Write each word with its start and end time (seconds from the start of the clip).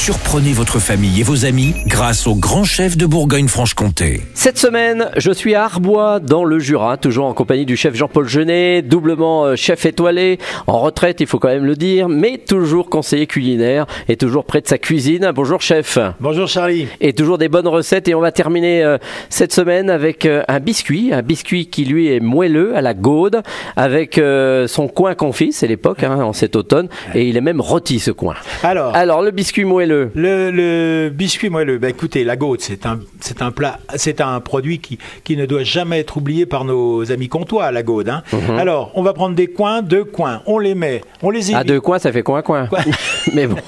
Surprenez 0.00 0.52
votre 0.52 0.78
famille 0.78 1.20
et 1.20 1.22
vos 1.24 1.44
amis 1.44 1.74
grâce 1.86 2.26
au 2.28 2.34
grand 2.34 2.62
chef 2.62 2.96
de 2.96 3.04
Bourgogne-Franche-Comté. 3.04 4.22
Cette 4.32 4.56
semaine, 4.56 5.10
je 5.16 5.32
suis 5.32 5.54
à 5.56 5.64
Arbois, 5.64 6.20
dans 6.20 6.44
le 6.44 6.60
Jura, 6.60 6.96
toujours 6.96 7.26
en 7.26 7.34
compagnie 7.34 7.66
du 7.66 7.76
chef 7.76 7.94
Jean-Paul 7.94 8.26
Genet, 8.26 8.80
doublement 8.80 9.44
euh, 9.44 9.56
chef 9.56 9.84
étoilé, 9.84 10.38
en 10.66 10.78
retraite, 10.78 11.20
il 11.20 11.26
faut 11.26 11.40
quand 11.40 11.48
même 11.48 11.66
le 11.66 11.74
dire, 11.74 12.08
mais 12.08 12.38
toujours 12.38 12.88
conseiller 12.88 13.26
culinaire 13.26 13.86
et 14.08 14.16
toujours 14.16 14.44
près 14.44 14.60
de 14.60 14.68
sa 14.68 14.78
cuisine. 14.78 15.32
Bonjour 15.34 15.60
chef. 15.60 15.98
Bonjour 16.20 16.46
Charlie. 16.46 16.86
Et 17.00 17.12
toujours 17.12 17.36
des 17.36 17.48
bonnes 17.48 17.68
recettes. 17.68 18.08
Et 18.08 18.14
on 18.14 18.20
va 18.20 18.30
terminer 18.30 18.84
euh, 18.84 18.98
cette 19.28 19.52
semaine 19.52 19.90
avec 19.90 20.24
euh, 20.24 20.42
un 20.46 20.60
biscuit, 20.60 21.12
un 21.12 21.22
biscuit 21.22 21.66
qui 21.66 21.84
lui 21.84 22.08
est 22.14 22.20
moelleux 22.20 22.74
à 22.76 22.80
la 22.80 22.94
gaude, 22.94 23.42
avec 23.76 24.16
euh, 24.16 24.68
son 24.68 24.86
coin 24.86 25.16
confit, 25.16 25.52
c'est 25.52 25.66
l'époque, 25.66 26.04
hein, 26.04 26.22
en 26.22 26.32
cet 26.32 26.54
automne, 26.54 26.88
et 27.14 27.28
il 27.28 27.36
est 27.36 27.42
même 27.42 27.60
rôti 27.60 27.98
ce 27.98 28.12
coin. 28.12 28.36
Alors, 28.62 28.94
Alors 28.94 29.22
le 29.22 29.32
biscuit 29.32 29.64
moelleux. 29.64 29.87
Le, 30.14 30.50
le 30.50 31.10
biscuit 31.10 31.48
moelleux, 31.50 31.78
bah, 31.78 31.88
écoutez, 31.88 32.24
la 32.24 32.36
gaude, 32.36 32.60
c'est 32.60 32.86
un, 32.86 33.00
c'est 33.20 33.42
un 33.42 33.50
plat, 33.50 33.78
c'est 33.96 34.20
un 34.20 34.40
produit 34.40 34.78
qui, 34.78 34.98
qui 35.24 35.36
ne 35.36 35.46
doit 35.46 35.64
jamais 35.64 35.98
être 36.00 36.16
oublié 36.16 36.46
par 36.46 36.64
nos 36.64 37.10
amis 37.10 37.28
comtois, 37.28 37.70
la 37.72 37.82
gaude. 37.82 38.08
hein. 38.08 38.22
Mhm. 38.32 38.58
Alors, 38.58 38.92
on 38.94 39.02
va 39.02 39.12
prendre 39.12 39.34
des 39.34 39.46
coins, 39.48 39.82
deux 39.82 40.04
coins, 40.04 40.42
on 40.46 40.58
les 40.58 40.74
met, 40.74 41.02
on 41.22 41.30
les 41.30 41.54
À 41.54 41.58
évite. 41.60 41.68
deux 41.68 41.80
coins, 41.80 41.98
ça 41.98 42.12
fait 42.12 42.22
coin 42.22 42.42
coin. 42.42 42.66
Coin. 42.66 42.80
mais 43.34 43.46
bon. 43.46 43.56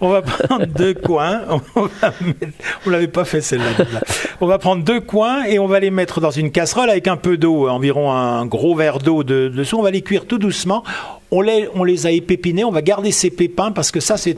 On 0.00 0.08
va 0.08 0.22
prendre 0.22 0.66
deux 0.66 0.94
coins. 0.94 1.42
On 1.76 1.82
va 1.82 2.12
mettre- 2.20 2.52
on 2.86 2.90
l'avait 2.90 3.08
pas 3.08 3.24
fait 3.24 3.40
celle-là. 3.40 3.84
On 4.40 4.46
va 4.46 4.58
prendre 4.58 4.82
deux 4.82 5.00
coins 5.00 5.44
et 5.44 5.58
on 5.58 5.66
va 5.66 5.80
les 5.80 5.90
mettre 5.90 6.20
dans 6.20 6.30
une 6.30 6.50
casserole 6.50 6.88
avec 6.90 7.06
un 7.08 7.16
peu 7.16 7.36
d'eau, 7.36 7.68
environ 7.68 8.10
un 8.10 8.44
gros 8.46 8.74
verre 8.74 8.98
d'eau 8.98 9.22
de- 9.22 9.48
dessous. 9.54 9.76
On 9.78 9.82
va 9.82 9.90
les 9.90 10.02
cuire 10.02 10.26
tout 10.26 10.38
doucement. 10.38 10.82
On 11.32 11.40
les, 11.40 11.66
on 11.74 11.82
les 11.82 12.06
a 12.06 12.10
épépinés. 12.12 12.62
On 12.62 12.70
va 12.70 12.82
garder 12.82 13.10
ces 13.10 13.30
pépins 13.30 13.72
parce 13.72 13.90
que 13.90 13.98
ça 14.00 14.16
c'est 14.16 14.36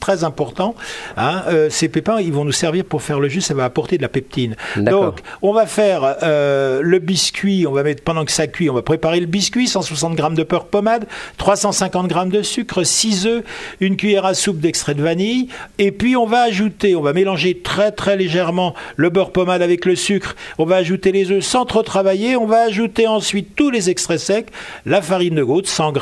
très 0.00 0.24
important. 0.24 0.74
hein. 1.16 1.42
Euh, 1.48 1.68
ces 1.70 1.88
pépins, 1.88 2.20
ils 2.20 2.32
vont 2.32 2.44
nous 2.44 2.52
servir 2.52 2.84
pour 2.84 3.02
faire 3.02 3.20
le 3.20 3.28
jus. 3.28 3.40
Ça 3.40 3.52
va 3.52 3.64
apporter 3.64 3.96
de 3.98 4.02
la 4.02 4.08
peptine. 4.08 4.54
Donc, 4.76 5.20
on 5.42 5.52
va 5.52 5.66
faire 5.66 6.16
euh, 6.22 6.80
le 6.82 6.98
biscuit. 7.00 7.66
On 7.66 7.72
va 7.72 7.82
mettre 7.82 8.02
pendant 8.04 8.24
que 8.24 8.30
ça 8.32 8.46
cuit, 8.46 8.70
on 8.70 8.74
va 8.74 8.82
préparer 8.82 9.20
le 9.20 9.26
biscuit. 9.26 9.66
160 9.66 10.16
g 10.16 10.22
de 10.34 10.42
beurre 10.44 10.66
pommade, 10.66 11.06
350 11.36 12.12
g 12.12 12.16
de 12.38 12.42
sucre, 12.42 12.84
6 12.84 13.26
œufs, 13.26 13.44
une 13.80 13.96
cuillère 13.96 14.24
à 14.24 14.34
soupe 14.34 14.58
d'extrait 14.60 14.94
de 14.94 15.02
vanille. 15.02 15.48
Et 15.78 15.90
puis 15.90 16.16
on 16.16 16.26
va 16.26 16.42
ajouter, 16.42 16.94
on 16.94 17.02
va 17.02 17.12
mélanger 17.12 17.58
très 17.58 17.90
très 17.90 18.16
légèrement 18.16 18.74
le 18.96 19.10
beurre 19.10 19.32
pommade 19.32 19.62
avec 19.62 19.84
le 19.84 19.96
sucre. 19.96 20.36
On 20.58 20.64
va 20.64 20.76
ajouter 20.76 21.10
les 21.10 21.30
œufs 21.32 21.44
sans 21.44 21.64
trop 21.64 21.82
travailler. 21.82 22.36
On 22.36 22.46
va 22.46 22.62
ajouter 22.62 23.06
ensuite 23.08 23.56
tous 23.56 23.70
les 23.70 23.90
extraits 23.90 24.20
secs, 24.20 24.46
la 24.84 25.02
farine 25.02 25.34
de 25.34 25.42
goutte, 25.42 25.66
100 25.66 25.94
g 25.94 26.00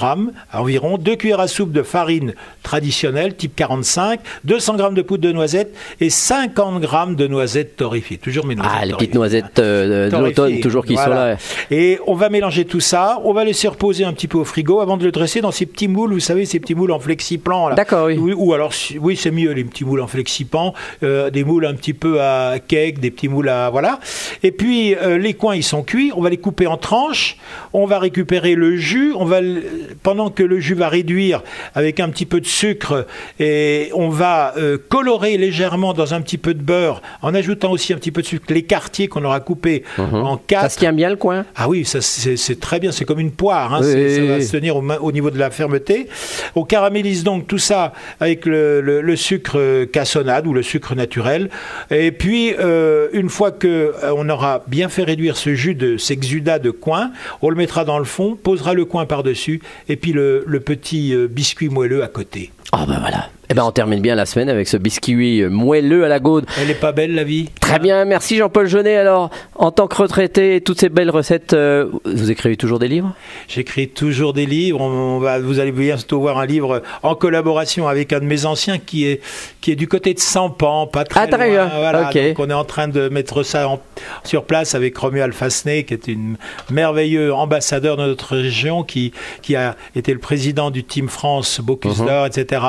environ, 0.52 0.98
2 0.98 1.16
cuillères 1.16 1.40
à 1.40 1.48
soupe 1.48 1.72
de 1.72 1.82
farine 1.82 2.34
traditionnelle 2.62 3.34
type 3.36 3.54
45, 3.56 4.20
200 4.44 4.78
g 4.78 4.84
de 4.94 5.02
poudre 5.02 5.22
de 5.28 5.32
noisette 5.32 5.74
et 6.00 6.10
50 6.10 6.82
g 6.82 6.88
de 7.16 7.26
noisettes 7.26 7.76
torréfiées. 7.76 8.18
Toujours 8.18 8.46
mes 8.46 8.54
noisettes 8.54 8.72
Ah, 8.80 8.84
les 8.86 8.92
petites 8.94 9.14
noisettes 9.14 9.58
euh, 9.58 10.10
de 10.10 10.16
l'automne, 10.16 10.60
toujours 10.60 10.84
qui 10.84 10.96
sont 10.96 11.02
Voilà. 11.04 11.30
là. 11.32 11.36
Et 11.70 11.98
on 12.06 12.14
va 12.14 12.28
mélanger 12.30 12.64
tout 12.64 12.80
ça. 12.80 13.20
On 13.24 13.32
va 13.32 13.44
laisser 13.44 13.68
reposer 13.68 14.04
un 14.04 14.12
petit 14.12 14.28
peu 14.28 14.38
au 14.38 14.44
frigo 14.44 14.80
avant 14.80 14.96
de 14.96 15.04
le 15.04 15.12
dresser 15.12 15.40
dans 15.40 15.50
ces 15.50 15.66
petits 15.66 15.88
moules. 15.88 16.12
Vous 16.12 16.20
savez, 16.20 16.44
ces 16.46 16.60
petits 16.60 16.74
moules 16.74 16.92
en 16.92 16.98
flexiplan. 16.98 17.74
D'accord, 17.74 18.06
oui. 18.06 18.16
Ou, 18.18 18.32
ou 18.32 18.54
alors, 18.54 18.72
oui, 19.00 19.16
c'est 19.16 19.30
mieux 19.30 19.52
les 19.52 19.64
petits 19.64 19.84
moules 19.84 20.00
en 20.00 20.06
flexiplan. 20.06 20.74
euh, 21.02 21.30
des 21.30 21.44
moules 21.44 21.66
un 21.66 21.74
petit 21.74 21.92
peu 21.94 22.20
à 22.20 22.54
cake, 22.66 22.98
des 23.00 23.10
petits 23.10 23.28
moules 23.28 23.48
à 23.48 23.70
voilà. 23.70 24.00
Et 24.42 24.50
puis 24.52 24.94
euh, 24.94 25.18
les 25.18 25.34
coins, 25.34 25.54
ils 25.56 25.62
sont 25.62 25.82
cuits. 25.82 26.12
On 26.16 26.20
va 26.20 26.30
les 26.30 26.36
couper 26.38 26.66
en 26.66 26.76
tranches. 26.76 27.36
On 27.72 27.86
va 27.86 27.98
récupérer 27.98 28.54
le 28.54 28.76
jus. 28.76 29.12
On 29.16 29.24
va 29.24 29.40
le- 29.40 29.62
pendant 30.24 30.34
que 30.34 30.42
le 30.42 30.58
jus 30.58 30.74
va 30.74 30.88
réduire 30.88 31.42
avec 31.74 32.00
un 32.00 32.08
petit 32.08 32.24
peu 32.24 32.40
de 32.40 32.46
sucre 32.46 33.06
et 33.38 33.90
on 33.94 34.08
va 34.08 34.54
euh, 34.56 34.78
colorer 34.88 35.36
légèrement 35.36 35.92
dans 35.92 36.14
un 36.14 36.22
petit 36.22 36.38
peu 36.38 36.54
de 36.54 36.62
beurre 36.62 37.02
en 37.20 37.34
ajoutant 37.34 37.70
aussi 37.72 37.92
un 37.92 37.96
petit 37.96 38.10
peu 38.10 38.22
de 38.22 38.26
sucre 38.26 38.46
les 38.48 38.62
quartiers 38.62 39.06
qu'on 39.08 39.22
aura 39.24 39.40
coupés 39.40 39.84
en 39.98 40.36
quatre. 40.38 40.62
Ça 40.62 40.68
se 40.70 40.78
tient 40.78 40.92
bien 40.94 41.10
le 41.10 41.16
coin? 41.16 41.44
Ah 41.56 41.68
oui, 41.68 41.84
ça 41.84 42.00
c'est 42.00 42.58
très 42.60 42.80
bien, 42.80 42.90
c'est 42.90 43.04
comme 43.04 43.20
une 43.20 43.32
poire, 43.32 43.74
hein, 43.74 43.80
Oui, 43.82 44.14
ça 44.14 44.22
va 44.22 44.40
se 44.40 44.50
tenir 44.52 44.76
au, 44.76 45.12
niveau 45.12 45.30
de 45.30 45.38
la 45.38 45.50
fermeté. 45.50 46.08
On 46.54 46.64
caramélise 46.64 47.22
donc 47.22 47.46
tout 47.46 47.58
ça 47.58 47.92
avec 48.20 48.46
le, 48.46 48.80
le- 48.80 49.02
le 49.02 49.16
sucre 49.16 49.58
euh, 49.58 49.84
cassonade 49.86 50.46
ou 50.46 50.54
le 50.54 50.62
sucre 50.62 50.94
naturel. 50.94 51.50
Et 51.90 52.12
puis, 52.12 52.54
euh, 52.58 53.08
une 53.12 53.28
fois 53.28 53.50
que 53.50 53.66
euh, 54.02 54.14
on 54.16 54.28
aura 54.30 54.62
bien 54.68 54.88
fait 54.88 55.02
réduire 55.02 55.36
ce 55.36 55.54
jus 55.54 55.74
de 55.74 55.98
cet 55.98 56.14
exudat 56.16 56.58
de 56.58 56.70
coin, 56.70 57.10
on 57.42 57.50
le 57.50 57.56
mettra 57.56 57.84
dans 57.84 57.98
le 57.98 58.04
fond, 58.04 58.36
posera 58.40 58.72
le 58.72 58.84
coin 58.84 59.04
par-dessus, 59.04 59.60
et 59.88 59.96
puis 59.96 60.12
le, 60.14 60.60
petit 60.60 61.14
euh, 61.14 61.26
biscuit 61.28 61.68
moelleux 61.68 62.02
à 62.02 62.08
côté. 62.08 62.52
Ah 62.72 62.86
ben 62.86 62.98
voilà. 63.00 63.28
Eh 63.50 63.54
ben 63.54 63.62
on 63.64 63.72
termine 63.72 64.00
bien 64.00 64.14
la 64.14 64.24
semaine 64.26 64.48
avec 64.48 64.66
ce 64.68 64.76
biscuit 64.78 65.42
euh, 65.42 65.50
moelleux 65.50 66.04
à 66.04 66.08
la 66.08 66.18
gaude. 66.18 66.46
Elle 66.60 66.70
est 66.70 66.74
pas 66.80 66.92
belle 66.92 67.14
la 67.14 67.24
vie 67.24 67.50
Très 67.60 67.78
bien, 67.78 68.04
merci 68.06 68.36
Jean-Paul 68.36 68.66
Jeunet. 68.66 68.96
Alors, 68.96 69.30
en 69.56 69.70
tant 69.70 69.86
que 69.86 69.96
retraité, 69.96 70.60
toutes 70.62 70.80
ces 70.80 70.88
belles 70.88 71.10
recettes, 71.10 71.52
euh, 71.52 71.90
vous 72.06 72.30
écrivez 72.30 72.56
toujours 72.56 72.78
des 72.78 72.88
livres? 72.88 73.14
J'écris 73.48 73.88
toujours 73.88 74.32
des 74.32 74.46
livres. 74.46 74.80
On 74.80 75.18
va, 75.18 75.38
vous 75.40 75.58
allez 75.60 75.72
bientôt 75.72 76.20
voir 76.20 76.38
un 76.38 76.46
livre 76.46 76.82
en 77.02 77.14
collaboration 77.14 77.86
avec 77.86 78.12
un 78.12 78.20
de 78.20 78.24
mes 78.24 78.46
anciens 78.46 78.78
qui 78.78 79.06
est, 79.06 79.20
qui 79.60 79.72
est 79.72 79.76
du 79.76 79.88
côté 79.88 80.14
de 80.14 80.20
Sampan, 80.20 80.86
pas 80.86 81.04
très 81.04 81.20
Ah, 81.20 81.26
très 81.26 81.48
loin. 81.50 81.66
bien. 81.66 81.70
Voilà, 81.78 82.10
donc 82.12 82.38
on 82.38 82.48
est 82.48 82.54
en 82.54 82.64
train 82.64 82.88
de 82.88 83.08
mettre 83.08 83.42
ça 83.42 83.68
en- 83.68 83.80
sur 84.24 84.44
place 84.44 84.74
avec 84.74 84.96
Romuald 84.96 85.34
Fasné, 85.34 85.84
qui 85.84 85.94
est 85.94 86.06
une 86.08 86.36
merveilleux 86.70 87.34
ambassadeur 87.34 87.96
de 87.98 88.02
notre 88.06 88.36
région, 88.36 88.82
qui, 88.84 89.12
qui 89.42 89.54
a 89.56 89.76
été 89.94 90.12
le 90.12 90.18
président 90.18 90.70
du 90.70 90.82
Team 90.84 91.08
France 91.08 91.60
Bocuse 91.62 92.00
Mhm. 92.00 92.26
etc. 92.26 92.62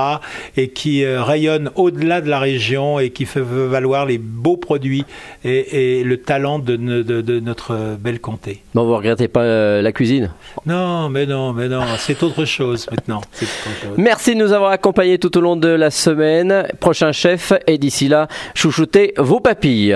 Et 0.57 0.64
qui 0.69 1.03
euh, 1.03 1.21
rayonne 1.23 1.69
au-delà 1.75 2.21
de 2.21 2.29
la 2.29 2.39
région 2.39 2.99
et 2.99 3.09
qui 3.09 3.25
fait 3.25 3.41
valoir 3.41 4.05
les 4.05 4.17
beaux 4.17 4.57
produits 4.57 5.05
et, 5.43 5.99
et 5.99 6.03
le 6.03 6.17
talent 6.17 6.59
de, 6.59 6.75
ne- 6.77 7.01
de- 7.01 7.21
de 7.21 7.39
notre 7.39 7.95
belle 7.99 8.19
comté. 8.19 8.61
Bon, 8.73 8.83
vous 8.85 8.95
regrettez 8.95 9.27
pas 9.27 9.41
euh, 9.43 9.81
la 9.81 9.91
cuisine? 9.91 10.31
Non, 10.65 11.09
mais 11.09 11.25
non, 11.25 11.53
mais 11.53 11.67
non, 11.67 11.81
c'est 11.97 12.21
autre 12.23 12.45
chose 12.45 12.87
maintenant. 12.91 13.21
C'est 13.33 13.45
autre 13.45 13.81
chose. 13.81 13.97
Merci 13.97 14.35
de 14.35 14.39
nous 14.39 14.51
avoir 14.53 14.71
accompagnés 14.71 15.17
tout 15.19 15.37
au 15.37 15.41
long 15.41 15.55
de 15.55 15.67
la 15.67 15.91
semaine. 15.91 16.67
Prochain 16.79 17.11
chef, 17.11 17.53
et 17.67 17.77
d'ici 17.77 18.07
là, 18.07 18.27
chouchoutez 18.53 19.13
vos 19.17 19.39
papilles. 19.39 19.95